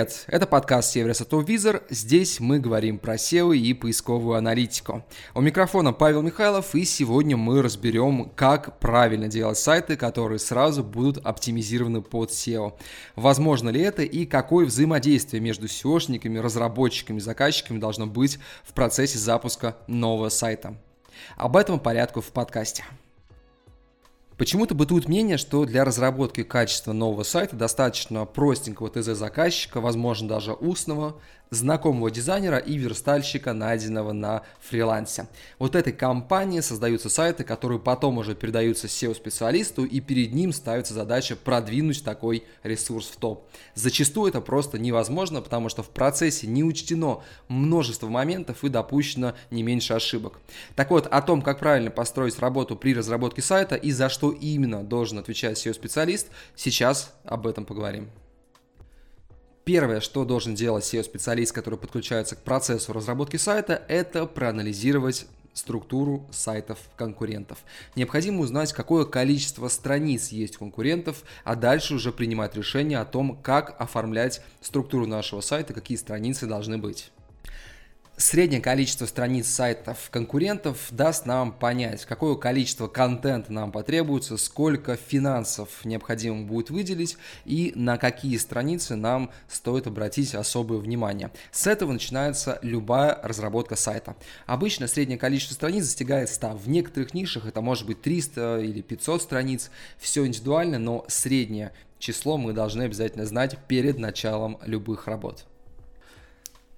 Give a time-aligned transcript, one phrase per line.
[0.00, 1.82] Привет, это подкаст Северес Визор.
[1.90, 5.04] Здесь мы говорим про SEO и поисковую аналитику.
[5.34, 11.18] У микрофона Павел Михайлов, и сегодня мы разберем, как правильно делать сайты, которые сразу будут
[11.26, 12.78] оптимизированы под SEO.
[13.14, 19.76] Возможно ли это и какое взаимодействие между SEOшниками, разработчиками заказчиками должно быть в процессе запуска
[19.86, 20.76] нового сайта.
[21.36, 22.84] Об этом порядку в подкасте.
[24.40, 30.54] Почему-то бытует мнение, что для разработки качества нового сайта достаточно простенького ТЗ заказчика, возможно даже
[30.54, 35.28] устного, знакомого дизайнера и верстальщика, найденного на фрилансе.
[35.58, 41.36] Вот этой компании создаются сайты, которые потом уже передаются SEO-специалисту, и перед ним ставится задача
[41.36, 43.48] продвинуть такой ресурс в топ.
[43.74, 49.62] Зачастую это просто невозможно, потому что в процессе не учтено множество моментов и допущено не
[49.62, 50.38] меньше ошибок.
[50.76, 54.82] Так вот, о том, как правильно построить работу при разработке сайта и за что именно
[54.84, 58.08] должен отвечать SEO-специалист, сейчас об этом поговорим.
[59.64, 66.78] Первое, что должен делать SEO-специалист, который подключается к процессу разработки сайта, это проанализировать структуру сайтов
[66.96, 67.58] конкурентов.
[67.96, 73.36] Необходимо узнать, какое количество страниц есть у конкурентов, а дальше уже принимать решение о том,
[73.42, 77.10] как оформлять структуру нашего сайта, какие страницы должны быть.
[78.20, 85.86] Среднее количество страниц сайтов конкурентов даст нам понять, какое количество контента нам потребуется, сколько финансов
[85.86, 91.30] необходимо будет выделить и на какие страницы нам стоит обратить особое внимание.
[91.50, 94.16] С этого начинается любая разработка сайта.
[94.44, 96.58] Обычно среднее количество страниц достигает 100.
[96.58, 99.70] В некоторых нишах это может быть 300 или 500 страниц.
[99.96, 105.46] Все индивидуально, но среднее число мы должны обязательно знать перед началом любых работ.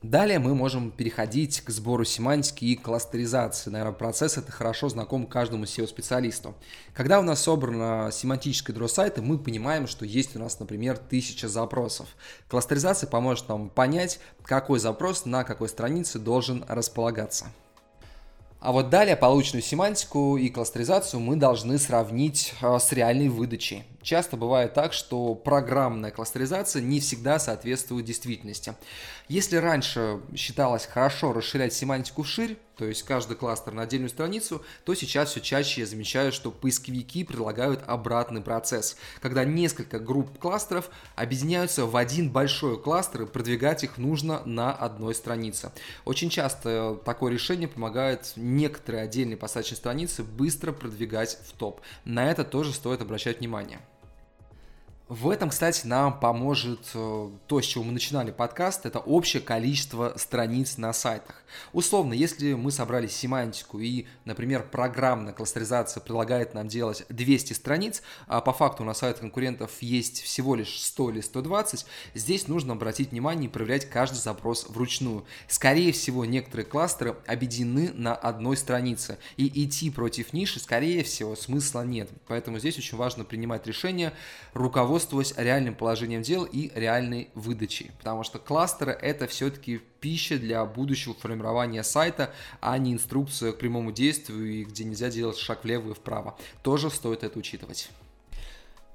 [0.02, 3.70] Далее мы можем переходить к сбору семантики и кластеризации.
[3.70, 6.56] Наверное, процесс это хорошо знаком каждому SEO-специалисту.
[6.92, 11.48] Когда у нас собрано семантическое ядро сайта, мы понимаем, что есть у нас, например, тысяча
[11.48, 12.08] запросов.
[12.48, 17.46] Кластеризация поможет нам понять, какой запрос на какой странице должен располагаться.
[18.58, 23.84] А вот далее полученную семантику и кластеризацию мы должны сравнить а, с реальной выдачей.
[24.02, 28.74] Часто бывает так, что программная кластеризация не всегда соответствует действительности.
[29.28, 34.94] Если раньше считалось хорошо расширять семантику вширь, то есть каждый кластер на отдельную страницу, то
[34.94, 41.86] сейчас все чаще я замечаю, что поисковики предлагают обратный процесс, когда несколько групп кластеров объединяются
[41.86, 45.70] в один большой кластер и продвигать их нужно на одной странице.
[46.04, 51.82] Очень часто такое решение помогает некоторые отдельные посадочные страницы быстро продвигать в топ.
[52.04, 53.80] На это тоже стоит обращать внимание.
[55.12, 60.14] В этом, кстати, нам поможет э, то, с чего мы начинали подкаст, это общее количество
[60.16, 61.44] страниц на сайтах.
[61.74, 68.40] Условно, если мы собрали семантику и, например, программная кластеризация предлагает нам делать 200 страниц, а
[68.40, 71.84] по факту на сайтах конкурентов есть всего лишь 100 или 120,
[72.14, 75.26] здесь нужно обратить внимание и проверять каждый запрос вручную.
[75.46, 81.82] Скорее всего, некоторые кластеры объединены на одной странице, и идти против ниши, скорее всего, смысла
[81.82, 82.08] нет.
[82.28, 84.14] Поэтому здесь очень важно принимать решение
[84.54, 87.90] руководствуясь руководствуясь реальным положением дел и реальной выдачей.
[87.98, 93.92] Потому что кластеры это все-таки пища для будущего формирования сайта, а не инструкция к прямому
[93.92, 96.36] действию, где нельзя делать шаг влево и вправо.
[96.62, 97.90] Тоже стоит это учитывать.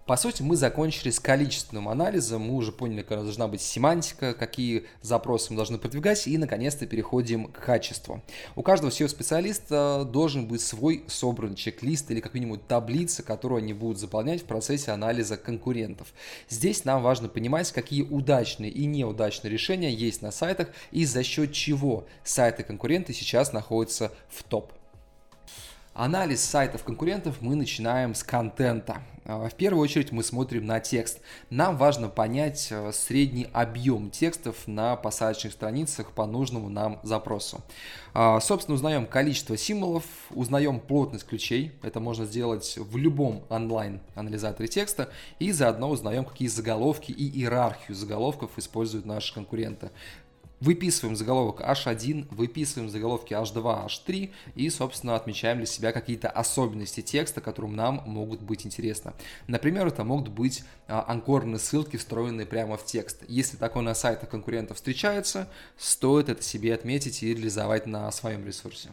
[0.08, 4.86] По сути, мы закончили с количественным анализом, мы уже поняли, какая должна быть семантика, какие
[5.02, 8.22] запросы мы должны продвигать, и наконец-то переходим к качеству.
[8.56, 14.00] У каждого SEO-специалиста должен быть свой собран чек-лист или как минимум таблица, которую они будут
[14.00, 16.08] заполнять в процессе анализа конкурентов.
[16.48, 21.52] Здесь нам важно понимать, какие удачные и неудачные решения есть на сайтах и за счет
[21.52, 24.72] чего сайты-конкуренты сейчас находятся в топ.
[25.98, 29.02] Анализ сайтов конкурентов мы начинаем с контента.
[29.26, 31.22] А, в первую очередь мы смотрим на текст.
[31.50, 37.64] Нам важно понять э, средний объем текстов на посадочных страницах по нужному нам запросу.
[38.14, 41.72] А, собственно, узнаем количество символов, узнаем плотность ключей.
[41.82, 45.10] Это можно сделать в любом онлайн-анализаторе текста.
[45.40, 49.90] И заодно узнаем, какие заголовки и иерархию заголовков используют наши конкуренты.
[50.60, 57.42] Выписываем заголовок H1, выписываем заголовки H2, H3 и, собственно, отмечаем для себя какие-то особенности текста,
[57.42, 59.14] которые нам могут быть интересны.
[59.46, 63.24] Например, это могут быть а, анкорные ссылки, встроенные прямо в текст.
[63.28, 68.90] Если такое на сайтах конкурентов встречается, стоит это себе отметить и реализовать на своем ресурсе.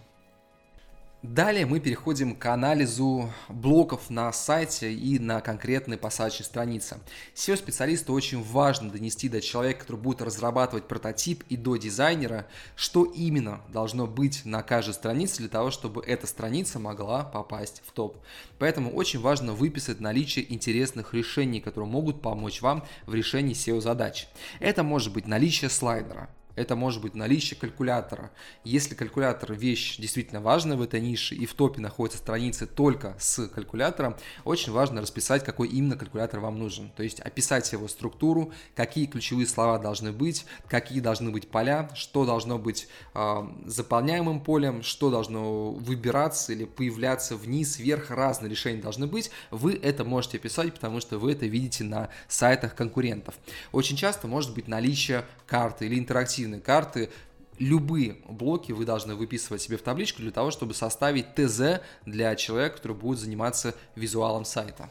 [1.24, 6.98] Далее мы переходим к анализу блоков на сайте и на конкретной посадочной странице.
[7.34, 13.62] SEO-специалисту очень важно донести до человека, который будет разрабатывать прототип, и до дизайнера, что именно
[13.72, 18.18] должно быть на каждой странице для того, чтобы эта страница могла попасть в топ.
[18.58, 24.28] Поэтому очень важно выписать наличие интересных решений, которые могут помочь вам в решении SEO-задач.
[24.60, 28.30] Это может быть наличие слайдера, это может быть наличие калькулятора.
[28.64, 33.48] Если калькулятор вещь действительно важная в этой нише и в топе находятся страницы только с
[33.48, 36.90] калькулятором, очень важно расписать, какой именно калькулятор вам нужен.
[36.96, 42.24] То есть описать его структуру, какие ключевые слова должны быть, какие должны быть поля, что
[42.24, 49.06] должно быть э, заполняемым полем, что должно выбираться или появляться вниз, вверх, разные решения должны
[49.06, 49.30] быть.
[49.50, 53.34] Вы это можете писать, потому что вы это видите на сайтах конкурентов.
[53.72, 57.10] Очень часто может быть наличие карты или интерактивной интерактивные карты,
[57.58, 62.76] любые блоки вы должны выписывать себе в табличку для того, чтобы составить ТЗ для человека,
[62.76, 64.90] который будет заниматься визуалом сайта.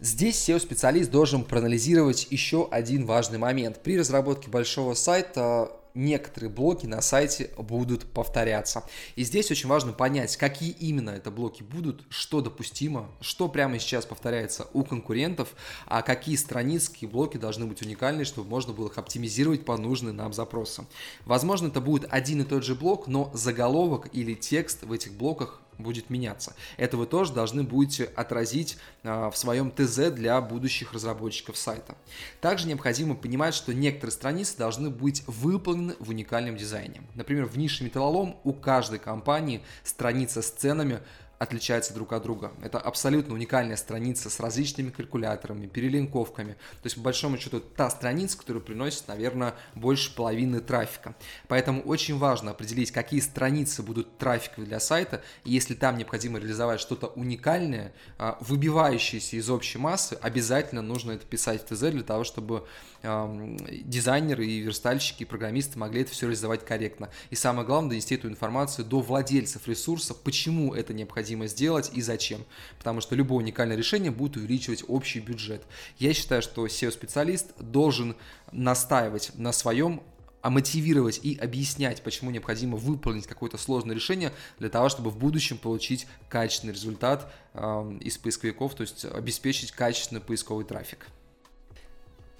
[0.00, 3.82] Здесь SEO-специалист должен проанализировать еще один важный момент.
[3.82, 8.84] При разработке большого сайта некоторые блоки на сайте будут повторяться.
[9.16, 14.06] И здесь очень важно понять, какие именно это блоки будут, что допустимо, что прямо сейчас
[14.06, 15.54] повторяется у конкурентов,
[15.86, 20.32] а какие страницы блоки должны быть уникальны, чтобы можно было их оптимизировать по нужным нам
[20.32, 20.86] запросам.
[21.24, 25.60] Возможно, это будет один и тот же блок, но заголовок или текст в этих блоках
[25.82, 26.54] будет меняться.
[26.76, 31.96] Это вы тоже должны будете отразить а, в своем ТЗ для будущих разработчиков сайта.
[32.40, 37.02] Также необходимо понимать, что некоторые страницы должны быть выполнены в уникальном дизайне.
[37.14, 41.00] Например, в нише металлолом у каждой компании страница с ценами
[41.40, 42.52] отличаются друг от друга.
[42.62, 46.52] Это абсолютно уникальная страница с различными калькуляторами, перелинковками.
[46.52, 51.14] То есть, по большому счету, та страница, которая приносит, наверное, больше половины трафика.
[51.48, 55.22] Поэтому очень важно определить, какие страницы будут трафиковые для сайта.
[55.44, 61.24] И если там необходимо реализовать что-то уникальное, а, выбивающееся из общей массы, обязательно нужно это
[61.24, 62.66] писать в ТЗ для того, чтобы
[63.02, 67.08] дизайнеры и верстальщики, и программисты могли это все реализовать корректно.
[67.30, 72.44] И самое главное, донести эту информацию до владельцев ресурса, почему это необходимо сделать и зачем.
[72.78, 75.62] Потому что любое уникальное решение будет увеличивать общий бюджет.
[75.98, 78.16] Я считаю, что SEO-специалист должен
[78.52, 80.02] настаивать на своем
[80.42, 85.58] а мотивировать и объяснять, почему необходимо выполнить какое-то сложное решение для того, чтобы в будущем
[85.58, 91.08] получить качественный результат э, из поисковиков, то есть обеспечить качественный поисковый трафик.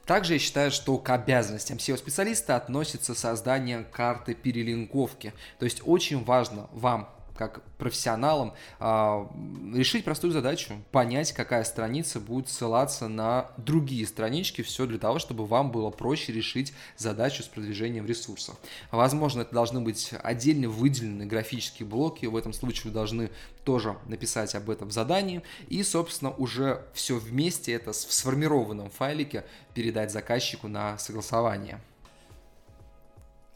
[0.06, 5.32] Также я считаю, что к обязанностям SEO-специалиста относится создание карты перелинковки.
[5.58, 7.08] То есть очень важно вам
[7.40, 9.26] как профессионалам э,
[9.72, 15.46] решить простую задачу, понять, какая страница будет ссылаться на другие странички, все для того, чтобы
[15.46, 18.56] вам было проще решить задачу с продвижением ресурсов.
[18.90, 23.30] Возможно, это должны быть отдельно выделенные графические блоки, в этом случае вы должны
[23.64, 29.46] тоже написать об этом в задании, и, собственно, уже все вместе это в сформированном файлике
[29.72, 31.80] передать заказчику на согласование.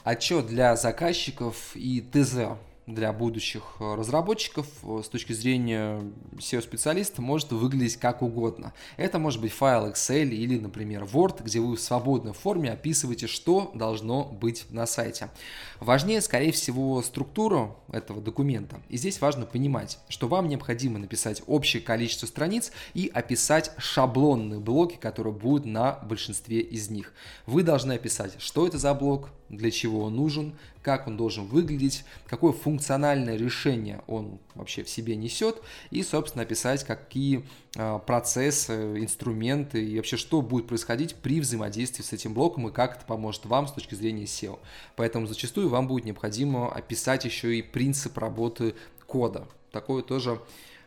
[0.03, 6.01] Отчет для заказчиков и ТЗ для будущих разработчиков э, с точки зрения
[6.37, 8.73] SEO-специалиста может выглядеть как угодно.
[8.97, 13.71] Это может быть файл Excel или, например, Word, где вы в свободной форме описываете, что
[13.73, 15.29] должно быть на сайте.
[15.79, 18.79] Важнее, скорее всего, структуру этого документа.
[18.89, 24.97] И здесь важно понимать, что вам необходимо написать общее количество страниц и описать шаблонные блоки,
[24.97, 27.13] которые будут на большинстве из них.
[27.47, 32.03] Вы должны описать, что это за блок, для чего он нужен, как он должен выглядеть,
[32.27, 35.61] какое функциональное решение он вообще в себе несет,
[35.91, 37.45] и, собственно, описать, какие
[37.77, 42.97] а, процессы, инструменты и вообще что будет происходить при взаимодействии с этим блоком и как
[42.97, 44.59] это поможет вам с точки зрения SEO.
[44.95, 48.75] Поэтому зачастую вам будет необходимо описать еще и принцип работы
[49.05, 49.47] кода.
[49.71, 50.39] Такое тоже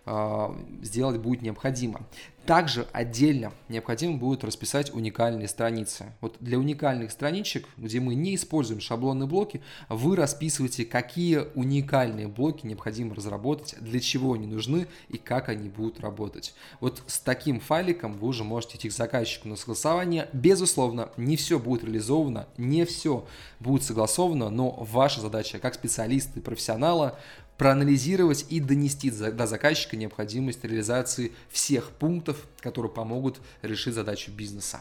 [0.06, 2.00] а, сделать будет необходимо.
[2.48, 6.14] Также отдельно необходимо будет расписать уникальные страницы.
[6.22, 12.64] Вот для уникальных страничек, где мы не используем шаблонные блоки, вы расписываете, какие уникальные блоки
[12.64, 16.54] необходимо разработать, для чего они нужны и как они будут работать.
[16.80, 20.30] Вот с таким файликом вы уже можете идти к заказчику на согласование.
[20.32, 23.26] Безусловно, не все будет реализовано, не все
[23.60, 27.18] будет согласовано, но ваша задача как специалиста и профессионала
[27.58, 34.80] проанализировать и донести до заказчика необходимость реализации всех пунктов, которые помогут решить задачу бизнеса.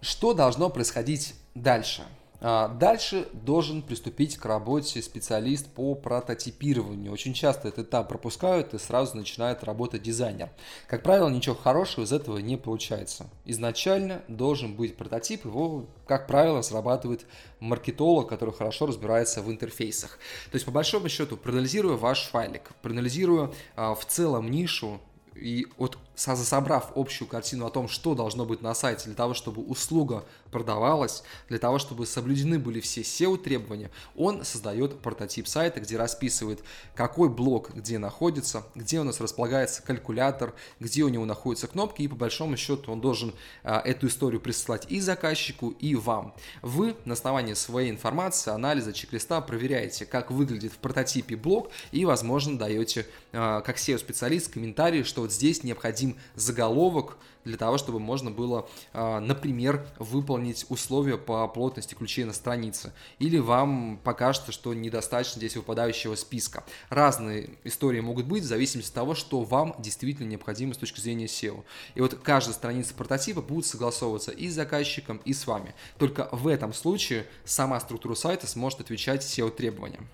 [0.00, 2.02] Что должно происходить дальше?
[2.40, 7.12] А, дальше должен приступить к работе специалист по прототипированию.
[7.12, 10.50] Очень часто этот этап пропускают и сразу начинает работать дизайнер.
[10.86, 13.26] Как правило, ничего хорошего из этого не получается.
[13.44, 17.26] Изначально должен быть прототип, его, как правило, срабатывает
[17.60, 20.18] маркетолог, который хорошо разбирается в интерфейсах.
[20.50, 25.00] То есть, по большому счету, проанализируя ваш файлик, проанализируя а, в целом нишу,
[25.34, 29.62] и вот собрав общую картину о том, что должно быть на сайте для того, чтобы
[29.62, 36.62] услуга продавалась, для того, чтобы соблюдены были все SEO-требования, он создает прототип сайта, где расписывает,
[36.94, 42.08] какой блок где находится, где у нас располагается калькулятор, где у него находятся кнопки, и
[42.08, 46.34] по большому счету он должен а, эту историю прислать и заказчику, и вам.
[46.62, 52.58] Вы на основании своей информации, анализа, чек-листа проверяете, как выглядит в прототипе блок, и, возможно,
[52.58, 55.62] даете, а, как SEO-специалист, комментарий, что вот здесь
[56.06, 62.32] необходим заголовок для того, чтобы можно было, а, например, выполнить условия по плотности ключей на
[62.32, 62.92] странице.
[63.20, 66.64] Или вам покажется, что недостаточно здесь выпадающего списка.
[66.88, 71.26] Разные истории могут быть в зависимости от того, что вам действительно необходимо с точки зрения
[71.26, 71.62] SEO.
[71.94, 75.74] И вот каждая страница прототипа будет согласовываться и с заказчиком, и с вами.
[75.98, 80.08] Только в этом случае сама структура сайта сможет отвечать SEO-требованиям.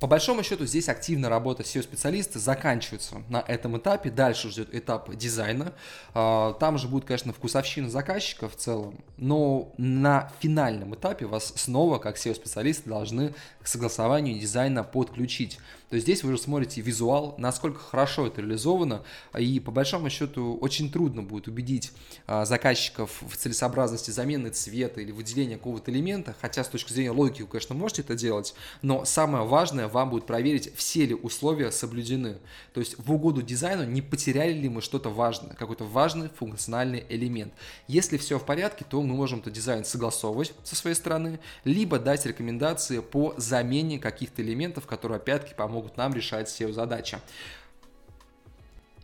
[0.00, 4.10] По большому счету здесь активная работа SEO-специалиста заканчивается на этом этапе.
[4.10, 5.72] Дальше ждет этап дизайна.
[6.14, 11.98] А, там же будет, конечно, вкусовщина заказчика в целом, но на финальном этапе вас снова,
[11.98, 15.58] как SEO-специалисты, должны к согласованию дизайна подключить.
[15.90, 19.02] То есть здесь вы уже смотрите визуал, насколько хорошо это реализовано,
[19.36, 21.92] и по большому счету очень трудно будет убедить
[22.26, 27.42] а, заказчиков в целесообразности замены цвета или выделения какого-то элемента, хотя с точки зрения логики
[27.42, 32.38] вы, конечно, можете это делать, но самое важное вам будет проверить, все ли условия соблюдены.
[32.72, 37.52] То есть в угоду дизайну не потеряли ли мы что-то важное, какой-то важный функциональный элемент.
[37.86, 42.26] Если все в порядке, то мы можем этот дизайн согласовывать со своей стороны, либо дать
[42.26, 47.18] рекомендации по замене каких-то элементов, которые опять-таки помогут нам решать SEO-задачи.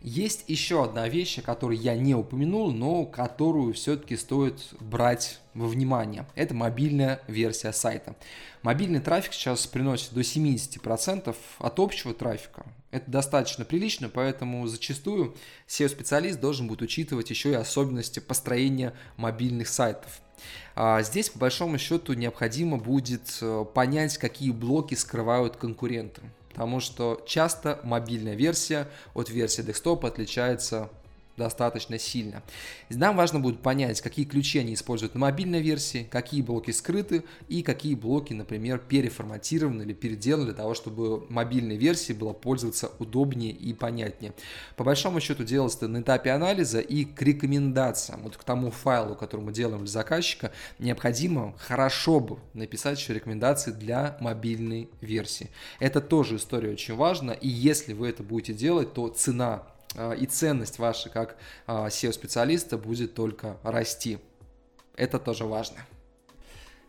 [0.05, 5.67] Есть еще одна вещь, о которой я не упомянул, но которую все-таки стоит брать во
[5.67, 6.27] внимание.
[6.35, 8.15] Это мобильная версия сайта.
[8.61, 12.67] Мобильный трафик сейчас приносит до 70% от общего трафика.
[12.91, 15.35] Это достаточно прилично, поэтому зачастую
[15.69, 20.21] SEO-специалист должен будет учитывать еще и особенности построения мобильных сайтов.
[20.77, 26.21] А здесь, по большому счету, необходимо будет э, понять, какие блоки скрывают конкуренты
[26.55, 30.89] потому что часто мобильная версия от версии десктопа отличается
[31.37, 32.43] достаточно сильно.
[32.91, 37.63] Нам важно будет понять, какие ключи они используют на мобильной версии, какие блоки скрыты и
[37.63, 43.73] какие блоки, например, переформатированы или переделаны для того, чтобы мобильной версии было пользоваться удобнее и
[43.73, 44.33] понятнее.
[44.77, 49.15] По большому счету делалось это на этапе анализа и к рекомендациям, вот к тому файлу,
[49.15, 55.51] который мы делаем для заказчика, необходимо хорошо бы написать еще рекомендации для мобильной версии.
[55.81, 59.67] Это тоже история очень важна, и если вы это будете делать, то цена
[60.19, 61.37] и ценность ваша как
[61.67, 64.19] SEO-специалиста будет только расти.
[64.97, 65.79] Это тоже важно.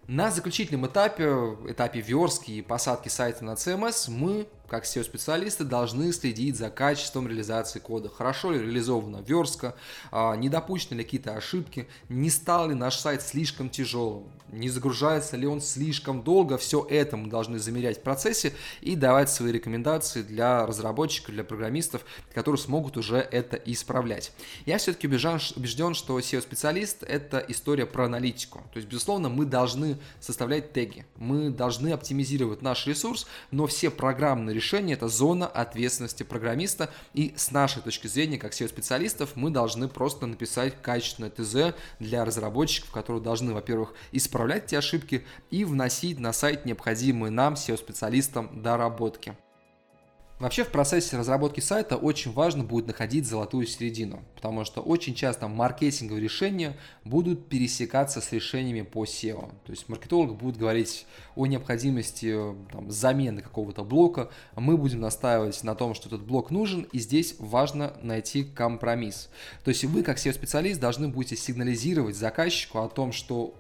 [0.08, 1.26] На заключительном этапе,
[1.68, 7.80] этапе верстки и посадки сайта на CMS, мы как SEO-специалисты должны следить за качеством реализации
[7.80, 8.10] кода.
[8.10, 9.76] Хорошо ли реализована верстка,
[10.12, 15.38] а, не допущены ли какие-то ошибки, не стал ли наш сайт слишком тяжелым, не загружается
[15.38, 16.58] ли он слишком долго.
[16.58, 22.06] Все это мы должны замерять в процессе и давать свои рекомендации для разработчиков, для программистов,
[22.34, 24.32] которые смогут уже это исправлять.
[24.66, 28.60] Я все-таки убежден, что SEO-специалист– это история про аналитику.
[28.74, 34.55] То есть, безусловно, мы должны составлять теги, мы должны оптимизировать наш ресурс, но все программные
[34.56, 36.90] решение– это зона ответственности программиста.
[37.14, 42.92] И с нашей точки зрения, как SEO-специалистов, мы должны просто написать качественное ТЗ для разработчиков,
[42.92, 49.36] которые должны, во-первых, исправлять эти ошибки и вносить на сайт необходимые нам, SEO-специалистам, доработки.
[50.38, 55.48] Вообще в процессе разработки сайта очень важно будет находить золотую середину, потому что очень часто
[55.48, 56.76] маркетинговые решения
[57.06, 59.50] будут пересекаться с решениями по SEO.
[59.66, 61.06] То есть маркетолог будет говорить
[61.38, 62.38] о необходимости
[62.70, 67.36] там, замены какого-то блока, мы будем настаивать на том, что этот блок нужен, и здесь
[67.40, 69.30] важно найти компромисс.
[69.64, 73.56] То есть вы как SEO-специалист должны будете сигнализировать заказчику о том, что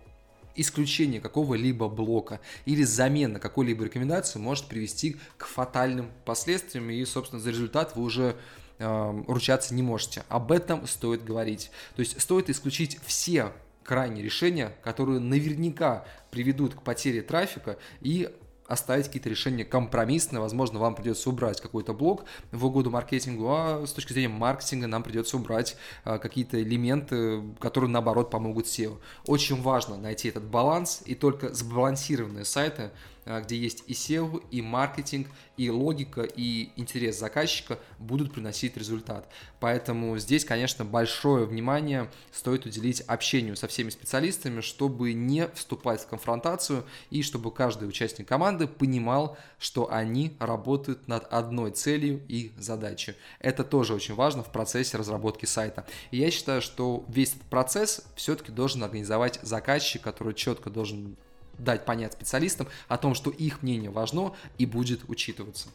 [0.55, 7.49] исключение какого-либо блока или замена какой-либо рекомендации может привести к фатальным последствиям, и, собственно, за
[7.49, 8.35] результат вы уже
[8.79, 10.23] э, ручаться не можете.
[10.29, 11.71] Об этом стоит говорить.
[11.95, 13.51] То есть стоит исключить все
[13.83, 18.29] крайние решения, которые наверняка приведут к потере трафика и
[18.67, 23.93] оставить какие-то решения компромиссные, возможно, вам придется убрать какой-то блок в угоду маркетингу, а с
[23.93, 28.97] точки зрения маркетинга нам придется убрать а, какие-то элементы, которые, наоборот, помогут SEO.
[29.27, 32.91] Очень важно найти этот баланс, и только сбалансированные сайты
[33.25, 35.27] где есть и SEO, и маркетинг,
[35.57, 39.29] и логика, и интерес заказчика будут приносить результат.
[39.59, 46.07] Поэтому здесь, конечно, большое внимание стоит уделить общению со всеми специалистами, чтобы не вступать в
[46.07, 53.15] конфронтацию и чтобы каждый участник команды понимал, что они работают над одной целью и задачей.
[53.39, 55.85] Это тоже очень важно в процессе разработки сайта.
[56.11, 61.17] И я считаю, что весь этот процесс все-таки должен организовать заказчик, который четко должен
[61.57, 65.69] дать понять специалистам о том, что их мнение важно и будет учитываться.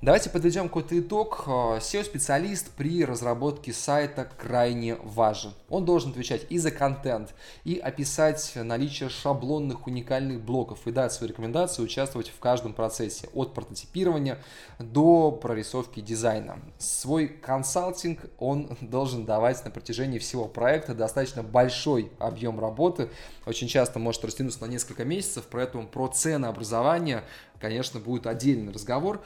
[0.00, 1.42] Давайте подведем какой-то итог.
[1.48, 5.52] SEO-специалист при разработке сайта крайне важен.
[5.68, 11.30] Он должен отвечать и за контент, и описать наличие шаблонных уникальных блоков, и дать свои
[11.30, 14.38] рекомендации, участвовать в каждом процессе, от прототипирования
[14.78, 16.60] до прорисовки дизайна.
[16.78, 23.10] Свой консалтинг он должен давать на протяжении всего проекта достаточно большой объем работы,
[23.46, 27.24] очень часто может растянуться на несколько месяцев, поэтому про ценообразование,
[27.58, 29.24] конечно, будет отдельный разговор.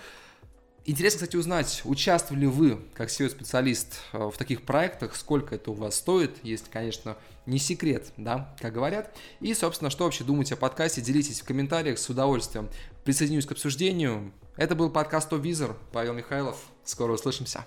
[0.84, 5.74] Интересно, кстати, узнать, участвовали ли вы как SEO-специалист э, в таких проектах, сколько это у
[5.74, 9.16] вас стоит, если, конечно, не секрет, да, как говорят.
[9.38, 12.68] И, собственно, что вообще думаете о подкасте, делитесь в комментариях, с удовольствием
[13.04, 14.32] присоединюсь к обсуждению.
[14.56, 16.56] Это был подкаст «Топ Визор», Павел Михайлов.
[16.84, 17.64] Скоро услышимся.